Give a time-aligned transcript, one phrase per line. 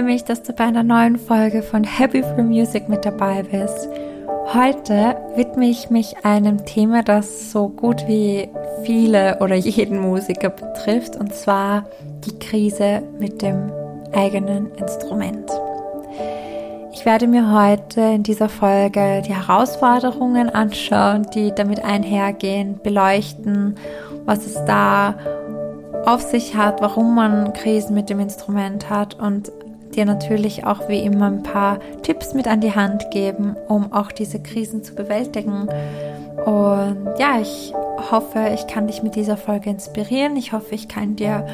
[0.00, 3.86] freue mich, dass du bei einer neuen Folge von Happy for Music mit dabei bist.
[4.54, 8.48] Heute widme ich mich einem Thema, das so gut wie
[8.82, 11.84] viele oder jeden Musiker betrifft, und zwar
[12.24, 13.70] die Krise mit dem
[14.14, 15.50] eigenen Instrument.
[16.94, 23.74] Ich werde mir heute in dieser Folge die Herausforderungen anschauen, die damit einhergehen, beleuchten,
[24.24, 25.14] was es da
[26.06, 29.52] auf sich hat, warum man Krisen mit dem Instrument hat und
[29.96, 34.12] dir natürlich auch wie immer ein paar Tipps mit an die Hand geben, um auch
[34.12, 35.68] diese Krisen zu bewältigen.
[36.44, 37.74] Und ja, ich
[38.10, 40.36] hoffe, ich kann dich mit dieser Folge inspirieren.
[40.36, 41.46] Ich hoffe, ich kann dir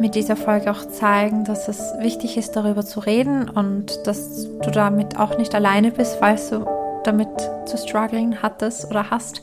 [0.00, 4.70] mit dieser Folge auch zeigen, dass es wichtig ist, darüber zu reden und dass du
[4.70, 6.66] damit auch nicht alleine bist, falls du
[7.04, 7.28] damit
[7.66, 9.42] zu struggling hattest oder hast.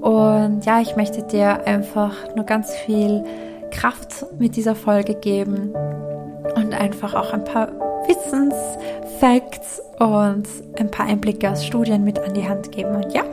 [0.00, 3.24] Und ja, ich möchte dir einfach nur ganz viel
[3.70, 5.72] Kraft mit dieser Folge geben
[6.72, 7.68] und einfach auch ein paar
[8.06, 10.48] Wissensfacts und
[10.78, 12.96] ein paar Einblicke aus Studien mit an die Hand geben.
[12.96, 13.24] Und ja,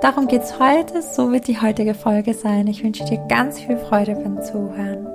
[0.00, 1.02] darum geht es heute.
[1.02, 2.66] So wird die heutige Folge sein.
[2.66, 5.06] Ich wünsche dir ganz viel Freude beim Zuhören.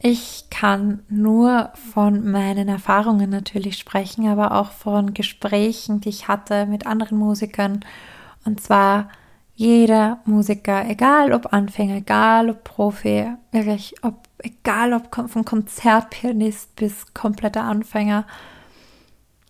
[0.00, 6.66] Ich kann nur von meinen Erfahrungen natürlich sprechen, aber auch von Gesprächen, die ich hatte
[6.66, 7.80] mit anderen Musikern.
[8.44, 9.08] Und zwar
[9.58, 17.12] jeder Musiker, egal ob Anfänger, egal ob Profi, wirklich, ob, egal ob von Konzertpianist bis
[17.12, 18.24] kompletter Anfänger,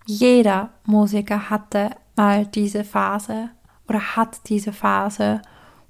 [0.06, 3.50] jeder Musiker hatte mal diese Phase
[3.86, 5.42] oder hat diese Phase,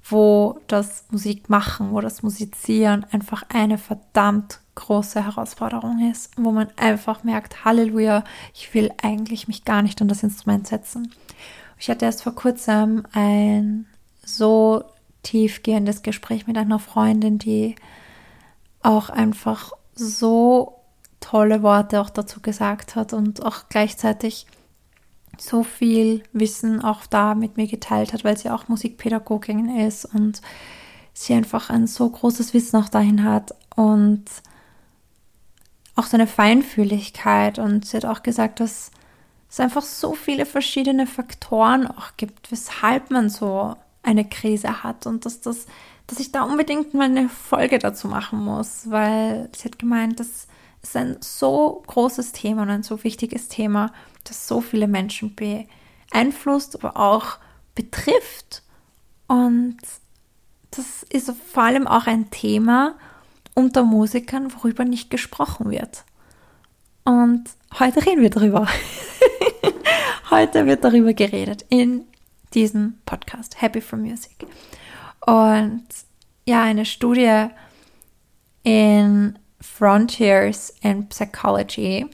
[0.03, 7.23] wo das Musikmachen, wo das Musizieren einfach eine verdammt große Herausforderung ist, wo man einfach
[7.23, 11.09] merkt, Halleluja, ich will eigentlich mich gar nicht an das Instrument setzen.
[11.77, 13.85] Ich hatte erst vor kurzem ein
[14.37, 14.83] so
[15.23, 17.75] tiefgehendes Gespräch mit einer Freundin, die
[18.81, 20.79] auch einfach so
[21.19, 24.47] tolle Worte auch dazu gesagt hat und auch gleichzeitig
[25.37, 30.41] so viel Wissen auch da mit mir geteilt hat, weil sie auch Musikpädagogin ist und
[31.13, 34.25] sie einfach ein so großes Wissen auch dahin hat und
[35.95, 37.59] auch so eine Feinfühligkeit.
[37.59, 38.91] Und sie hat auch gesagt, dass
[39.49, 45.25] es einfach so viele verschiedene Faktoren auch gibt, weshalb man so eine Krise hat und
[45.25, 45.65] dass das,
[46.07, 50.47] dass ich da unbedingt mal eine Folge dazu machen muss, weil sie hat gemeint, das
[50.81, 53.91] ist ein so großes Thema und ein so wichtiges Thema,
[54.23, 57.37] das so viele Menschen beeinflusst, aber auch
[57.75, 58.63] betrifft.
[59.27, 59.77] Und
[60.71, 62.95] das ist vor allem auch ein Thema
[63.53, 66.05] unter Musikern, worüber nicht gesprochen wird.
[67.03, 67.45] Und
[67.77, 68.67] heute reden wir darüber.
[70.29, 72.05] heute wird darüber geredet in
[72.53, 74.45] diesen Podcast, Happy for Music.
[75.25, 75.83] Und
[76.45, 77.47] ja, eine Studie
[78.63, 82.07] in Frontiers in Psychology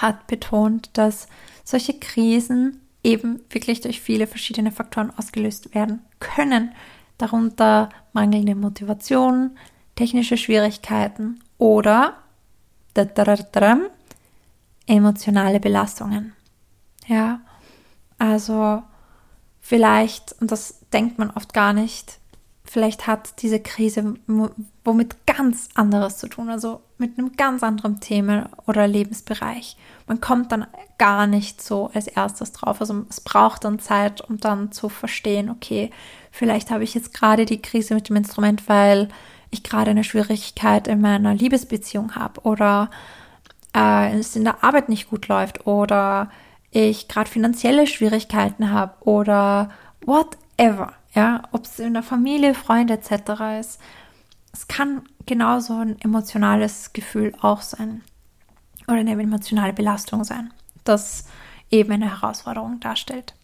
[0.00, 1.26] hat betont, dass
[1.64, 6.72] solche Krisen eben wirklich durch viele verschiedene Faktoren ausgelöst werden können,
[7.18, 9.56] darunter mangelnde Motivation,
[9.94, 12.16] technische Schwierigkeiten oder
[14.86, 16.32] emotionale Belastungen.
[17.06, 17.40] Ja,
[18.18, 18.82] also
[19.66, 22.18] vielleicht, und das denkt man oft gar nicht,
[22.64, 24.14] vielleicht hat diese Krise
[24.84, 29.76] womit ganz anderes zu tun, also mit einem ganz anderen Thema oder Lebensbereich.
[30.06, 30.66] Man kommt dann
[30.98, 32.80] gar nicht so als erstes drauf.
[32.80, 35.90] Also es braucht dann Zeit, um dann zu verstehen, okay,
[36.30, 39.08] vielleicht habe ich jetzt gerade die Krise mit dem Instrument, weil
[39.50, 42.90] ich gerade eine Schwierigkeit in meiner Liebesbeziehung habe oder
[43.74, 46.30] äh, es in der Arbeit nicht gut läuft oder
[46.76, 49.70] ich gerade finanzielle Schwierigkeiten habe oder
[50.04, 53.60] whatever, ja, ob es in der Familie, Freunde etc.
[53.60, 53.80] ist.
[54.52, 58.02] Es kann genauso ein emotionales Gefühl auch sein
[58.86, 60.52] oder eine emotionale Belastung sein,
[60.84, 61.24] das
[61.70, 63.34] eben eine Herausforderung darstellt.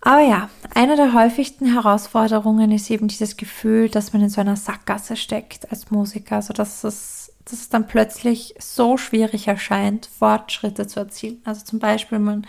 [0.00, 4.56] Aber ja, eine der häufigsten Herausforderungen ist eben dieses Gefühl, dass man in so einer
[4.56, 10.86] Sackgasse steckt als Musiker, also dass es dass es dann plötzlich so schwierig erscheint, Fortschritte
[10.86, 11.40] zu erzielen.
[11.44, 12.46] Also zum Beispiel, man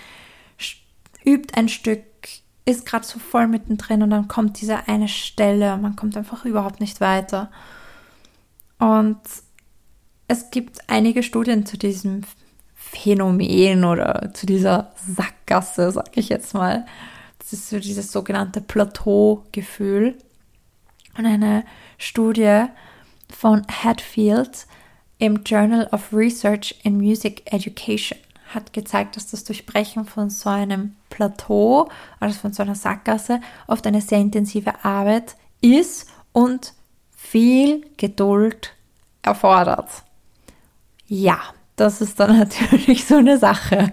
[1.26, 2.04] übt ein Stück,
[2.66, 6.46] ist gerade so voll mittendrin und dann kommt diese eine Stelle und man kommt einfach
[6.46, 7.50] überhaupt nicht weiter.
[8.78, 9.20] Und
[10.28, 12.22] es gibt einige Studien zu diesem
[12.76, 16.86] Phänomen oder zu dieser Sackgasse, sag ich jetzt mal.
[17.40, 20.18] Das ist so dieses sogenannte Plateau-Gefühl.
[21.18, 21.66] Und eine
[21.98, 22.66] Studie
[23.30, 24.68] von Hatfield
[25.20, 28.18] im Journal of Research in Music Education
[28.54, 31.88] hat gezeigt, dass das Durchbrechen von so einem Plateau,
[32.20, 36.74] also von so einer Sackgasse, oft eine sehr intensive Arbeit ist und
[37.16, 38.74] viel Geduld
[39.22, 39.90] erfordert.
[41.06, 41.40] Ja,
[41.76, 43.92] das ist dann natürlich so eine Sache.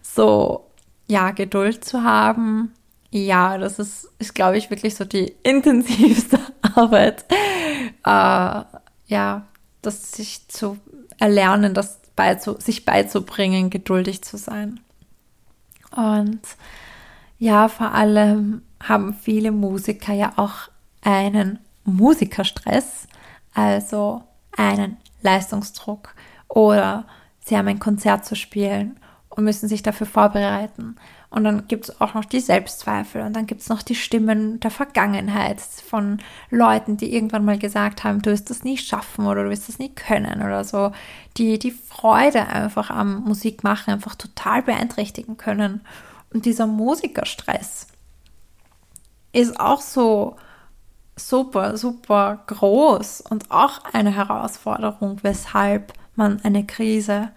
[0.00, 0.64] So,
[1.06, 2.72] ja, Geduld zu haben,
[3.10, 7.24] ja, das ist, ist glaube ich, wirklich so die intensivste Arbeit.
[8.04, 8.64] Äh,
[9.06, 9.46] ja,
[9.88, 10.78] das sich zu
[11.18, 14.80] erlernen, das beizu, sich beizubringen, geduldig zu sein.
[15.90, 16.40] Und
[17.38, 20.68] ja, vor allem haben viele Musiker ja auch
[21.02, 23.06] einen Musikerstress,
[23.54, 24.22] also
[24.56, 26.14] einen Leistungsdruck
[26.48, 27.06] oder
[27.40, 28.98] sie haben ein Konzert zu spielen
[29.30, 30.96] und müssen sich dafür vorbereiten.
[31.30, 34.60] Und dann gibt es auch noch die Selbstzweifel und dann gibt es noch die Stimmen
[34.60, 36.18] der Vergangenheit von
[36.50, 39.78] Leuten, die irgendwann mal gesagt haben, du wirst das nie schaffen oder du wirst das
[39.78, 40.92] nie können oder so,
[41.36, 45.82] die die Freude einfach am Musikmachen einfach total beeinträchtigen können.
[46.32, 47.88] Und dieser Musikerstress
[49.32, 50.36] ist auch so
[51.14, 57.30] super, super groß und auch eine Herausforderung, weshalb man eine Krise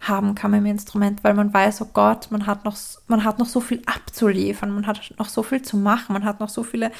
[0.00, 2.76] haben kann mit dem Instrument, weil man weiß, oh Gott, man hat noch,
[3.08, 6.40] man hat noch so viel abzuliefern, man hat noch so viel zu machen, man hat
[6.40, 6.92] noch so viele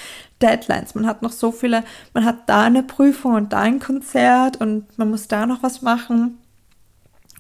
[0.43, 1.85] Deadlines, man hat noch so viele,
[2.15, 5.83] man hat da eine Prüfung und da ein Konzert und man muss da noch was
[5.83, 6.39] machen.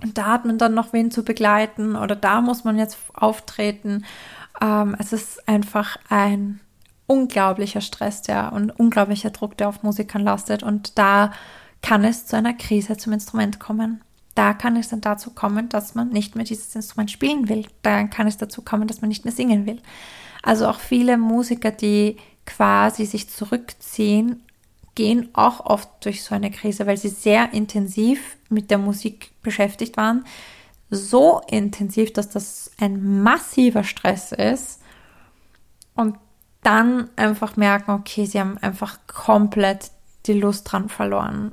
[0.02, 4.04] Und da hat man dann noch wen zu begleiten oder da muss man jetzt auftreten.
[4.60, 6.60] Ähm, es ist einfach ein
[7.06, 10.62] unglaublicher Stress, der und unglaublicher Druck, der auf Musikern lastet.
[10.62, 11.32] Und da
[11.80, 14.02] kann es zu einer Krise zum Instrument kommen
[14.36, 17.66] da kann es dann dazu kommen, dass man nicht mehr dieses Instrument spielen will.
[17.80, 19.80] Da kann es dazu kommen, dass man nicht mehr singen will.
[20.42, 24.42] Also auch viele Musiker, die quasi sich zurückziehen,
[24.94, 29.96] gehen auch oft durch so eine Krise, weil sie sehr intensiv mit der Musik beschäftigt
[29.96, 30.24] waren.
[30.90, 34.80] So intensiv, dass das ein massiver Stress ist.
[35.94, 36.18] Und
[36.62, 39.90] dann einfach merken, okay, sie haben einfach komplett
[40.26, 41.52] die Lust dran verloren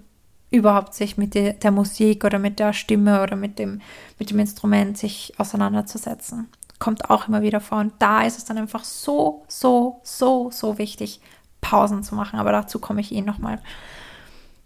[0.53, 3.81] überhaupt sich mit der, der, Musik oder mit der Stimme oder mit dem,
[4.19, 6.47] mit dem Instrument sich auseinanderzusetzen.
[6.77, 7.79] Kommt auch immer wieder vor.
[7.79, 11.21] Und da ist es dann einfach so, so, so, so wichtig,
[11.59, 12.39] Pausen zu machen.
[12.39, 13.59] Aber dazu komme ich eh nochmal.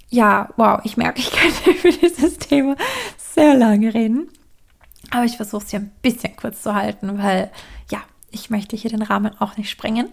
[0.10, 1.31] Ja, wow, ich merke, ich
[1.63, 2.75] könnte für dieses Thema
[3.18, 4.28] sehr lange reden.
[5.12, 7.50] Aber ich versuche es hier ein bisschen kurz zu halten, weil
[7.89, 8.00] ja,
[8.30, 10.10] ich möchte hier den Rahmen auch nicht sprengen.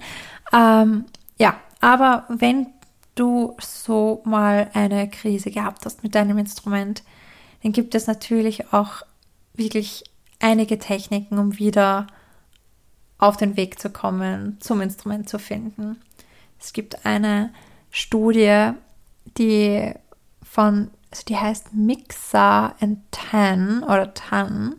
[0.53, 1.07] Ähm,
[1.37, 2.69] ja, aber wenn
[3.15, 7.03] du so mal eine Krise gehabt hast mit deinem Instrument,
[7.63, 9.03] dann gibt es natürlich auch
[9.55, 10.05] wirklich
[10.41, 12.07] einige Techniken, um wieder
[13.19, 15.97] auf den Weg zu kommen, zum Instrument zu finden.
[16.61, 17.53] Es gibt eine
[17.91, 18.73] Studie,
[19.39, 19.93] die
[20.43, 24.77] von, also die heißt Mixa and Tan oder Tan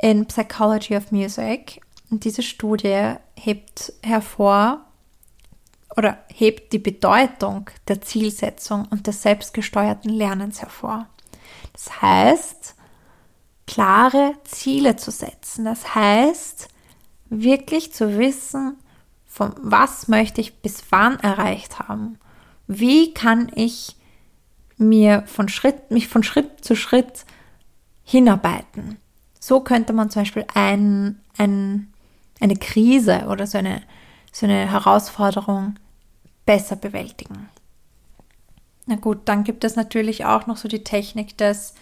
[0.00, 1.80] in Psychology of Music.
[2.10, 4.84] Und diese Studie hebt hervor,
[5.96, 11.06] oder hebt die Bedeutung der Zielsetzung und des selbstgesteuerten Lernens hervor.
[11.72, 12.74] Das heißt,
[13.66, 15.64] klare Ziele zu setzen.
[15.64, 16.68] Das heißt,
[17.28, 18.76] wirklich zu wissen,
[19.26, 22.18] von was möchte ich bis wann erreicht haben.
[22.66, 23.96] Wie kann ich
[24.82, 27.24] mir von Schritt, mich von Schritt zu Schritt
[28.04, 28.98] hinarbeiten.
[29.40, 31.92] So könnte man zum Beispiel ein, ein,
[32.40, 33.82] eine Krise oder so eine,
[34.32, 35.76] so eine Herausforderung
[36.46, 37.48] besser bewältigen.
[38.86, 41.74] Na gut, dann gibt es natürlich auch noch so die Technik des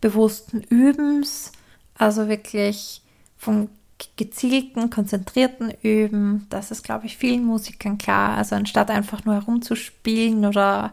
[0.00, 1.52] bewussten Übens,
[1.96, 3.02] also wirklich
[3.36, 3.68] vom
[4.16, 6.46] gezielten, konzentrierten Üben.
[6.50, 8.36] Das ist, glaube ich, vielen Musikern klar.
[8.36, 10.92] Also anstatt einfach nur herumzuspielen oder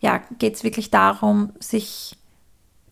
[0.00, 2.16] ja, geht es wirklich darum, sich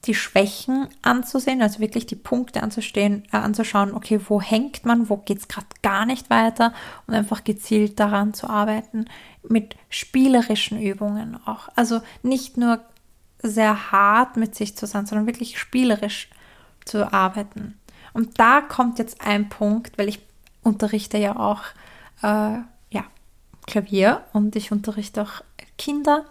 [0.09, 5.19] die Schwächen anzusehen, also wirklich die Punkte anzustehen, äh, anzuschauen, okay, wo hängt man, wo
[5.19, 6.73] geht es gerade gar nicht weiter
[7.07, 9.05] und einfach gezielt daran zu arbeiten,
[9.47, 11.69] mit spielerischen Übungen auch.
[11.77, 12.81] Also nicht nur
[13.43, 16.31] sehr hart mit sich zu sein, sondern wirklich spielerisch
[16.85, 17.79] zu arbeiten.
[18.15, 20.21] Und da kommt jetzt ein Punkt, weil ich
[20.62, 21.62] unterrichte ja auch
[22.23, 22.59] äh,
[22.91, 23.05] ja,
[23.67, 25.43] Klavier und ich unterrichte auch
[25.77, 26.25] Kinder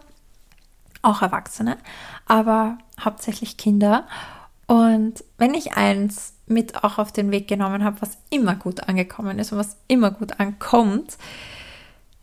[1.00, 1.78] auch Erwachsene,
[2.26, 4.06] aber hauptsächlich Kinder.
[4.66, 9.38] Und wenn ich eins mit auch auf den Weg genommen habe, was immer gut angekommen
[9.38, 11.16] ist und was immer gut ankommt,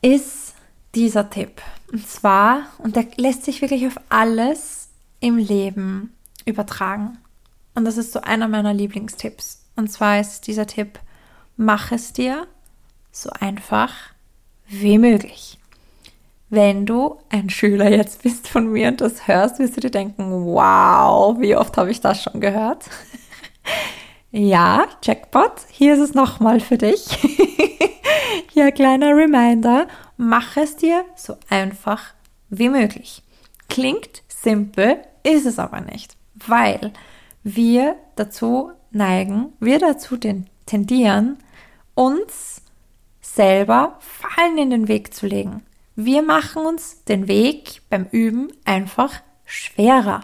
[0.02, 0.54] ist
[0.94, 1.62] dieser Tipp.
[1.92, 4.90] Und zwar, und der lässt sich wirklich auf alles
[5.20, 6.14] im Leben
[6.46, 7.18] übertragen.
[7.74, 9.66] Und das ist so einer meiner Lieblingstipps.
[9.76, 11.00] Und zwar ist dieser Tipp,
[11.58, 12.48] mach es dir
[13.12, 13.94] so einfach
[14.68, 15.58] wie möglich.
[16.56, 20.46] Wenn du ein Schüler jetzt bist von mir und das hörst, wirst du dir denken,
[20.46, 22.86] wow, wie oft habe ich das schon gehört?
[24.32, 27.08] ja, Jackpot, hier ist es nochmal für dich.
[28.54, 32.14] hier ein kleiner Reminder, mach es dir so einfach
[32.50, 33.22] wie möglich.
[33.68, 36.94] Klingt simpel, ist es aber nicht, weil
[37.44, 40.16] wir dazu neigen, wir dazu
[40.66, 41.38] tendieren,
[41.96, 42.62] uns
[43.20, 45.62] selber Fallen in den Weg zu legen.
[45.96, 50.22] Wir machen uns den Weg beim Üben einfach schwerer.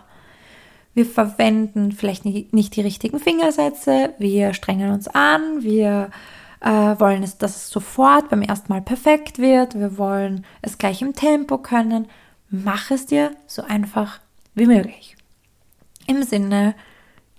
[0.93, 6.11] Wir verwenden vielleicht nicht die richtigen Fingersätze, wir strengen uns an, wir
[6.59, 11.01] äh, wollen, es, dass es sofort beim ersten Mal perfekt wird, wir wollen es gleich
[11.01, 12.07] im Tempo können.
[12.49, 14.19] Mach es dir so einfach
[14.53, 15.15] wie möglich.
[16.07, 16.75] Im Sinne,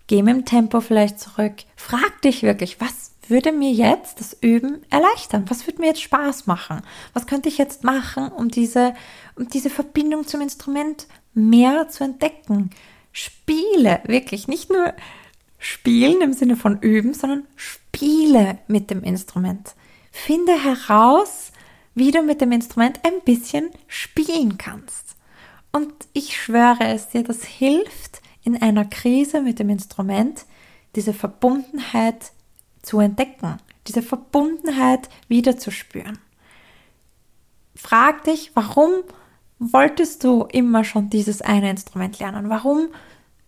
[0.06, 4.82] geh mit dem Tempo vielleicht zurück, frag dich wirklich, was würde mir jetzt das Üben
[4.90, 5.44] erleichtern?
[5.48, 6.82] Was würde mir jetzt Spaß machen?
[7.12, 8.94] Was könnte ich jetzt machen, um diese,
[9.36, 12.70] um diese Verbindung zum Instrument mehr zu entdecken?
[13.12, 14.94] Spiele, wirklich, nicht nur
[15.58, 19.74] spielen im Sinne von üben, sondern spiele mit dem Instrument.
[20.10, 21.52] Finde heraus,
[21.94, 25.16] wie du mit dem Instrument ein bisschen spielen kannst.
[25.72, 30.44] Und ich schwöre es dir, das hilft in einer Krise mit dem Instrument,
[30.96, 32.32] diese Verbundenheit
[32.82, 36.18] zu entdecken, diese Verbundenheit wieder zu spüren.
[37.74, 38.90] Frag dich, warum
[39.58, 42.48] wolltest du immer schon dieses eine Instrument lernen?
[42.48, 42.88] Warum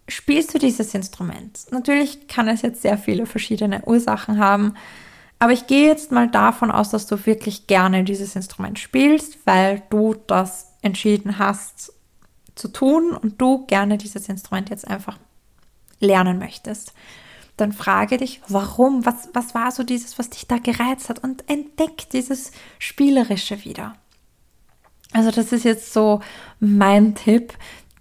[0.08, 1.66] spielst du dieses Instrument?
[1.70, 4.74] Natürlich kann es jetzt sehr viele verschiedene Ursachen haben,
[5.38, 9.82] aber ich gehe jetzt mal davon aus, dass du wirklich gerne dieses Instrument spielst, weil
[9.90, 11.92] du das entschieden hast
[12.54, 15.18] zu tun und du gerne dieses Instrument jetzt einfach
[15.98, 16.94] lernen möchtest.
[17.56, 21.48] Dann frage dich, warum, was, was war so dieses, was dich da gereizt hat und
[21.48, 23.94] entdeck dieses Spielerische wieder.
[25.12, 26.20] Also das ist jetzt so
[26.58, 27.54] mein Tipp,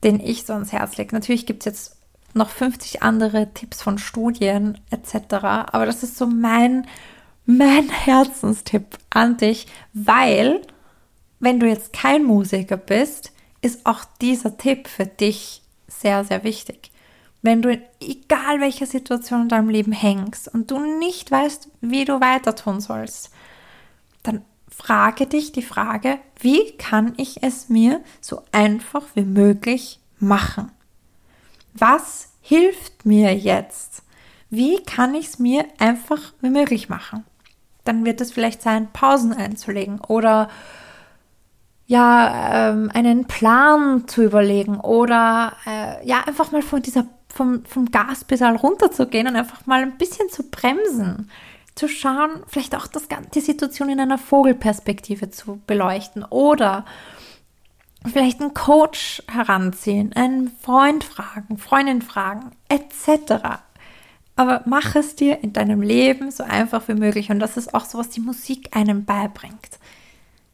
[0.04, 1.14] den ich so ans Herz lege.
[1.14, 1.98] Natürlich gibt es jetzt
[2.34, 5.36] noch 50 andere Tipps von Studien etc.
[5.44, 6.88] Aber das ist so mein,
[7.46, 10.62] mein Herzenstipp an dich, weil
[11.40, 13.32] wenn du jetzt kein Musiker bist,
[13.62, 16.90] ist auch dieser Tipp für dich sehr, sehr wichtig.
[17.44, 22.06] Wenn du in egal welcher Situation in deinem Leben hängst und du nicht weißt, wie
[22.06, 23.32] du weiter tun sollst,
[24.24, 30.72] dann frage dich die Frage, wie kann ich es mir so einfach wie möglich machen?
[31.74, 34.04] Was hilft mir jetzt?
[34.50, 37.26] Wie kann ich es mir einfach wie möglich machen?
[37.84, 40.50] Dann wird es vielleicht sein, Pausen einzulegen oder
[41.86, 47.90] ja, ähm, einen Plan zu überlegen oder äh, ja, einfach mal von dieser, vom, vom
[47.90, 51.30] Gaspedal runterzugehen und einfach mal ein bisschen zu bremsen
[51.76, 56.86] zu schauen, vielleicht auch das, die Situation in einer Vogelperspektive zu beleuchten oder
[58.06, 63.62] vielleicht einen Coach heranziehen, einen Freund fragen, Freundin fragen, etc.
[64.36, 67.86] Aber mach es dir in deinem Leben so einfach wie möglich und das ist auch
[67.86, 69.80] so, was die Musik einem beibringt.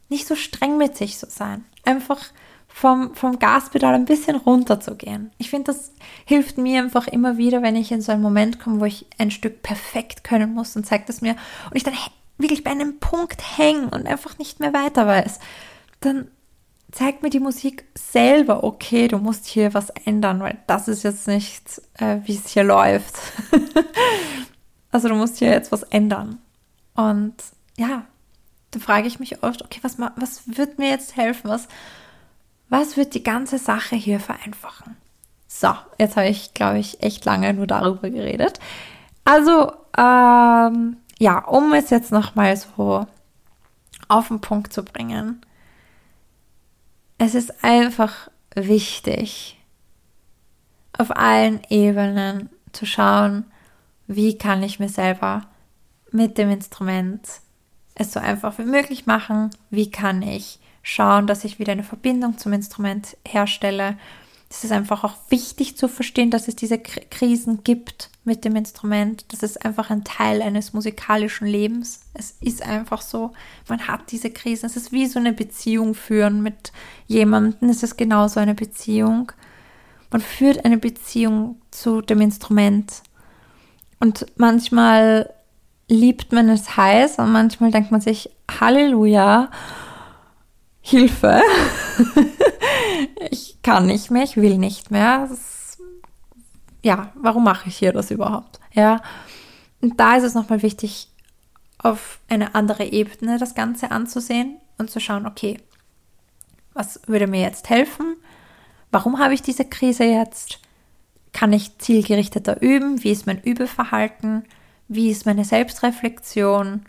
[0.08, 1.66] Nicht so streng mit sich zu sein.
[1.84, 2.24] Einfach
[2.72, 5.32] vom, vom Gaspedal ein bisschen runter zu gehen.
[5.38, 5.92] Ich finde, das
[6.24, 9.30] hilft mir einfach immer wieder, wenn ich in so einen Moment komme, wo ich ein
[9.30, 11.36] Stück perfekt können muss und zeigt es mir
[11.70, 11.94] und ich dann
[12.38, 15.40] wirklich bei einem Punkt hänge und einfach nicht mehr weiter weiß,
[16.00, 16.28] dann
[16.90, 21.28] zeigt mir die Musik selber, okay, du musst hier was ändern, weil das ist jetzt
[21.28, 23.14] nicht, äh, wie es hier läuft.
[24.90, 26.38] also du musst hier jetzt was ändern.
[26.94, 27.34] Und
[27.76, 28.06] ja,
[28.70, 31.50] da frage ich mich oft, okay, was, was wird mir jetzt helfen?
[31.50, 31.68] Was,
[32.70, 34.96] was wird die ganze Sache hier vereinfachen?
[35.46, 38.58] So, jetzt habe ich, glaube ich, echt lange nur darüber geredet.
[39.24, 43.06] Also, ähm, ja, um es jetzt nochmal so
[44.08, 45.40] auf den Punkt zu bringen.
[47.18, 49.58] Es ist einfach wichtig,
[50.96, 53.44] auf allen Ebenen zu schauen,
[54.06, 55.42] wie kann ich mir selber
[56.12, 57.28] mit dem Instrument
[57.94, 62.38] es so einfach wie möglich machen, wie kann ich schauen, dass ich wieder eine Verbindung
[62.38, 63.96] zum Instrument herstelle.
[64.48, 69.24] Es ist einfach auch wichtig zu verstehen, dass es diese Krisen gibt mit dem Instrument.
[69.28, 72.00] Das ist einfach ein Teil eines musikalischen Lebens.
[72.14, 73.32] Es ist einfach so.
[73.68, 74.66] Man hat diese Krisen.
[74.66, 76.72] Es ist wie so eine Beziehung führen mit
[77.06, 77.70] jemandem.
[77.70, 79.30] Es ist genauso eine Beziehung.
[80.10, 83.02] Man führt eine Beziehung zu dem Instrument.
[84.00, 85.32] Und manchmal
[85.88, 89.50] liebt man es heiß und manchmal denkt man sich, Halleluja,
[90.90, 91.40] Hilfe.
[93.30, 95.28] ich kann nicht mehr, ich will nicht mehr.
[95.30, 95.78] Ist,
[96.82, 98.58] ja, warum mache ich hier das überhaupt?
[98.72, 99.00] Ja.
[99.80, 101.08] Und da ist es nochmal wichtig,
[101.78, 105.58] auf eine andere Ebene das Ganze anzusehen und zu schauen, okay,
[106.74, 108.16] was würde mir jetzt helfen?
[108.90, 110.60] Warum habe ich diese Krise jetzt?
[111.32, 113.02] Kann ich zielgerichteter üben?
[113.02, 114.44] Wie ist mein Übeverhalten?
[114.88, 116.84] Wie ist meine Selbstreflexion?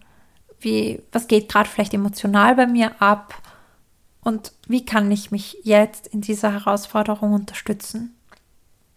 [0.60, 3.36] Wie, was geht gerade vielleicht emotional bei mir ab?
[4.24, 8.16] Und wie kann ich mich jetzt in dieser Herausforderung unterstützen?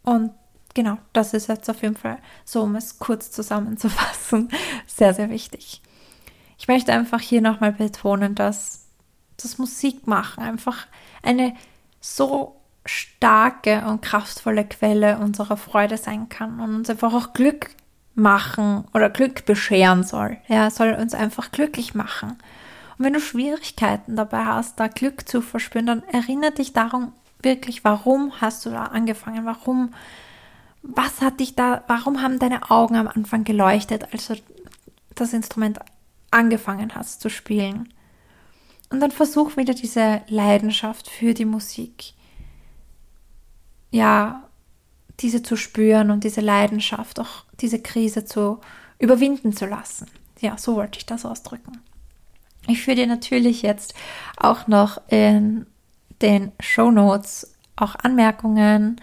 [0.03, 0.33] Und
[0.75, 4.51] genau, das ist jetzt auf jeden Fall so, um es kurz zusammenzufassen,
[4.87, 5.81] sehr, sehr wichtig.
[6.59, 8.87] Ich möchte einfach hier nochmal betonen, dass
[9.37, 10.87] das Musikmachen einfach
[11.23, 11.55] eine
[12.01, 17.71] so starke und kraftvolle Quelle unserer Freude sein kann und uns einfach auch Glück
[18.15, 20.37] machen oder Glück bescheren soll.
[20.49, 22.37] Ja, soll uns einfach glücklich machen.
[22.97, 27.85] Und wenn du Schwierigkeiten dabei hast, da Glück zu verspüren, dann erinnere dich darum wirklich,
[27.85, 29.45] warum hast du da angefangen?
[29.45, 29.95] Warum,
[30.83, 34.37] was hat dich da, warum haben deine Augen am Anfang geleuchtet, als du
[35.15, 35.79] das Instrument
[36.31, 37.93] angefangen hast zu spielen?
[38.91, 42.15] Und dann versuch wieder diese Leidenschaft für die Musik,
[43.91, 44.49] ja,
[45.21, 48.61] diese zu spüren und diese Leidenschaft, auch diese Krise zu
[48.99, 50.07] überwinden zu lassen.
[50.41, 51.81] Ja, so wollte ich das ausdrücken.
[52.67, 53.95] Ich führe dir natürlich jetzt
[54.37, 55.67] auch noch in
[56.23, 59.01] den Show Notes auch Anmerkungen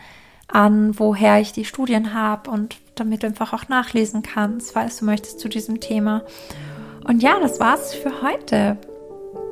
[0.47, 5.05] an, woher ich die Studien habe und damit du einfach auch nachlesen kannst, falls du
[5.05, 6.23] möchtest zu diesem Thema.
[7.05, 8.77] Und ja, das war's für heute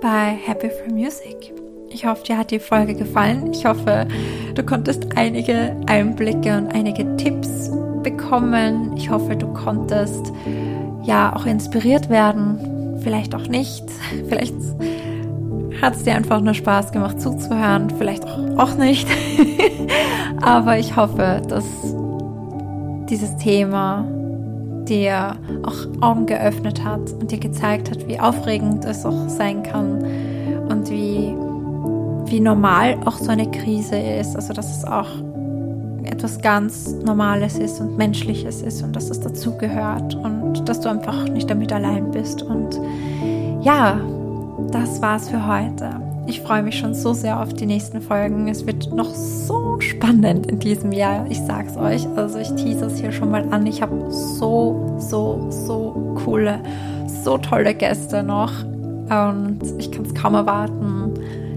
[0.02, 1.54] bei Happy for Music.
[1.90, 3.52] Ich hoffe, dir hat die Folge gefallen.
[3.52, 4.08] Ich hoffe,
[4.54, 7.72] du konntest einige Einblicke und einige Tipps
[8.04, 8.96] bekommen.
[8.96, 10.32] Ich hoffe, du konntest
[11.04, 12.69] ja auch inspiriert werden.
[13.02, 13.86] Vielleicht auch nicht.
[14.28, 14.56] Vielleicht
[15.82, 17.90] hat es dir einfach nur Spaß gemacht zuzuhören.
[17.98, 18.26] Vielleicht
[18.58, 19.08] auch, nicht.
[20.42, 21.66] Aber ich hoffe, dass
[23.10, 24.06] dieses Thema
[24.88, 30.04] dir auch Augen geöffnet hat und dir gezeigt hat, wie aufregend es auch sein kann
[30.70, 31.36] und wie
[32.26, 34.36] wie normal auch so eine Krise ist.
[34.36, 35.10] Also dass es auch
[36.20, 41.30] etwas ganz Normales ist und Menschliches ist und dass es dazugehört und dass du einfach
[41.30, 42.42] nicht damit allein bist.
[42.42, 42.78] Und
[43.62, 44.02] ja,
[44.70, 45.90] das war's für heute.
[46.28, 48.50] Ich freue mich schon so sehr auf die nächsten Folgen.
[48.50, 51.26] Es wird noch so spannend in diesem Jahr.
[51.30, 52.06] Ich sag's euch.
[52.18, 53.66] Also ich tease es hier schon mal an.
[53.66, 56.60] Ich habe so, so, so coole,
[57.24, 58.52] so tolle Gäste noch.
[58.66, 61.14] Und ich kann es kaum erwarten,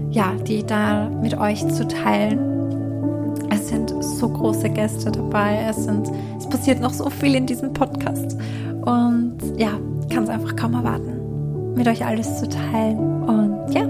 [0.09, 2.52] ja, die da mit euch zu teilen.
[3.53, 5.65] Es sind so große Gäste dabei.
[5.69, 8.35] Es sind, es passiert noch so viel in diesem Podcast.
[8.81, 9.71] Und ja,
[10.11, 13.23] kann es einfach kaum erwarten, mit euch alles zu teilen.
[13.23, 13.87] Und ja,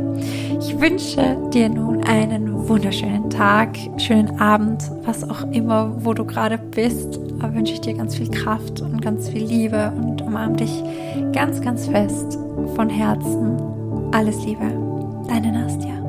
[0.59, 6.57] ich wünsche dir nun einen wunderschönen Tag, schönen Abend, was auch immer, wo du gerade
[6.57, 7.19] bist.
[7.39, 10.83] Da wünsche ich dir ganz viel Kraft und ganz viel Liebe und umarm dich
[11.31, 12.37] ganz, ganz fest
[12.75, 13.57] von Herzen.
[14.11, 14.65] Alles Liebe,
[15.27, 16.02] deine Nastja.